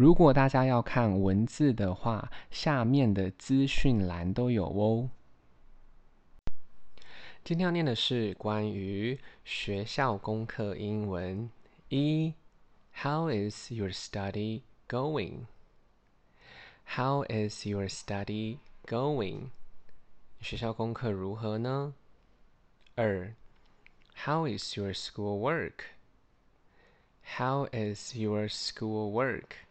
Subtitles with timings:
[0.00, 5.10] 如果大家要看文字的话，下面的资讯栏都有哦。
[7.44, 11.50] 今天要念的是关于学校功课英文
[11.90, 12.32] 一。
[12.94, 15.40] How is your study going?
[16.96, 19.50] How is your study going?
[20.40, 21.92] 学校功课如何呢？
[22.94, 23.34] 二。
[24.24, 25.90] How is your schoolwork?
[27.36, 29.68] How is your schoolwork?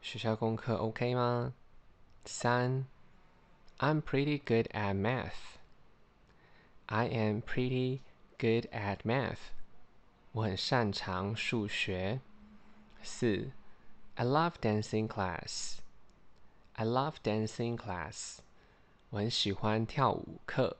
[0.00, 1.54] 学校功课 OK 吗？
[2.24, 2.86] 三。
[3.78, 5.58] I'm pretty good at math.
[6.86, 8.00] I am pretty
[8.38, 9.50] good at math.
[10.32, 12.20] 我很擅长数学。
[13.02, 13.50] 四，
[14.14, 15.78] I love dancing class.
[16.74, 18.38] I love dancing class.
[19.10, 20.76] 我很喜欢跳舞课。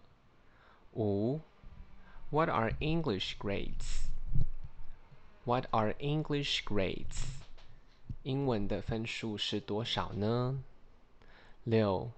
[0.93, 1.41] 五，
[2.31, 4.09] What are English grades?
[5.45, 7.38] What are English grades?
[8.29, 10.63] 英文的分数是多少呢？
[11.65, 12.11] 六，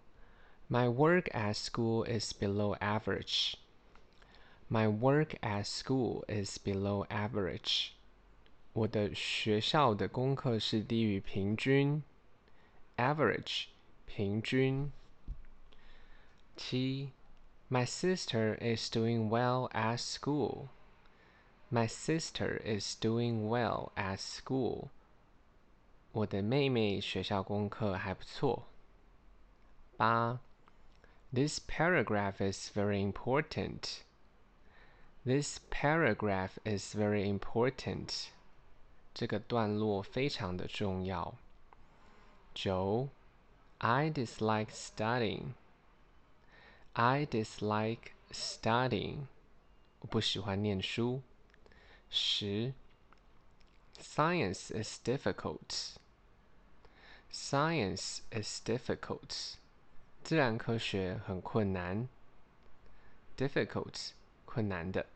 [0.68, 3.54] My work at school is below average.
[4.68, 7.90] My work at school is below average.
[8.72, 12.02] 我的学校的功课是低于平均，
[12.96, 13.66] average
[14.06, 14.90] 平均。
[16.56, 17.10] 七，
[17.70, 20.68] My sister is doing well at school.
[21.70, 24.88] My sister is doing well at school.
[26.12, 28.66] 我的妹妹学校功课还不错。
[29.96, 30.40] 八，
[31.32, 33.98] This paragraph is very important.
[35.24, 38.28] This paragraph is very important.
[39.12, 41.34] 这个段落非常的重要。
[42.54, 43.08] 九，
[43.78, 45.52] I dislike studying.
[46.94, 49.26] I dislike studying.
[50.00, 51.22] 我不喜欢念书。
[52.08, 52.72] 十，
[53.98, 55.96] Science is difficult.
[57.30, 59.56] Science is difficult.
[60.22, 62.08] 自然科学很困难。
[63.36, 64.10] Difficult.
[64.44, 65.06] 困难的。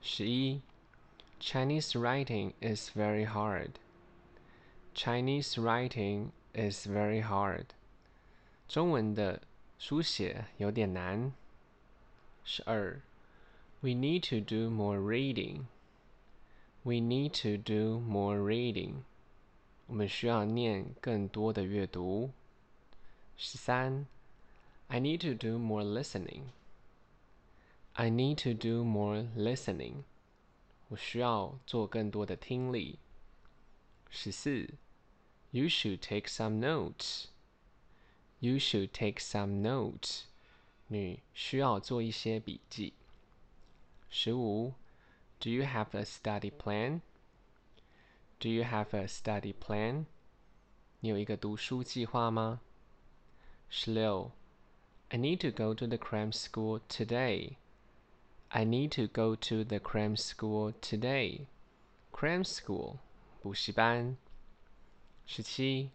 [0.00, 0.60] 十一，
[1.40, 3.72] Chinese writing is very hard.
[4.94, 7.66] Chinese writing is very hard.
[8.68, 9.42] 中文的
[9.78, 11.32] 书写有点难。
[12.44, 13.00] 十二，
[13.80, 15.66] We need to do more reading.
[16.84, 19.02] We need to do more reading.
[19.86, 22.30] 我们需要念更多的阅读。
[23.36, 24.06] 十三，
[24.88, 26.44] I need to do more listening.
[27.92, 30.04] I need to do more listening.
[30.88, 32.98] 我需要做更多的听力。
[34.10, 34.74] 十四，
[35.50, 37.26] You should take some notes.
[38.38, 40.22] You should take some notes.
[40.88, 42.92] 你需要做一些笔记。
[44.08, 44.74] 十五，
[45.40, 47.00] Do you have a study plan?
[48.40, 50.06] Do you have a study plan?
[51.00, 52.60] 你有一个读书计划吗？
[53.68, 54.32] 十六，
[55.08, 57.56] I need to go to the cram school today.
[58.48, 61.46] I need to go to the cram school today.
[62.12, 62.98] Cram school
[63.42, 64.16] 补习班。
[65.26, 65.90] 十七，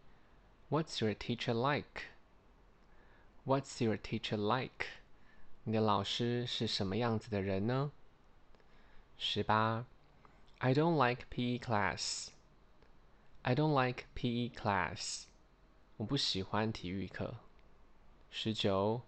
[0.69, 2.07] What's your teacher like?
[3.45, 4.87] What's your teacher like?
[5.63, 7.91] 你的老师是什么样子的人呢？
[9.17, 9.85] 十八，
[10.59, 12.27] I don't like PE class.
[13.45, 15.23] I don't like PE class.
[15.97, 17.35] 我不喜欢体育课。
[18.29, 19.01] 十九，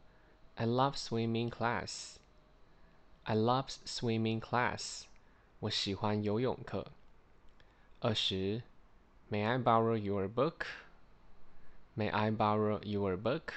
[0.55, 2.15] I love swimming class.
[3.23, 5.03] I love swimming class.
[5.59, 6.91] 我喜欢游泳课。
[7.99, 8.63] 二十，
[9.31, 10.65] May I borrow your book?
[11.95, 13.53] May I borrow your book?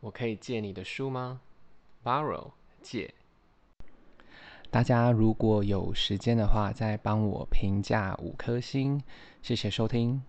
[0.00, 1.40] 我可以借你的书吗？
[2.02, 3.14] Borrow 借。
[4.73, 8.99] 大家如果有时间的话，再帮我评价五颗星，
[9.43, 10.19] 谢谢收听。